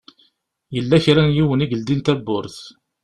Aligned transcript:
Yella 0.75 0.97
kra 1.03 1.21
n 1.27 1.29
yiwen 1.35 1.63
i 1.63 1.65
yeldin 1.71 2.01
tawwurt. 2.05 2.57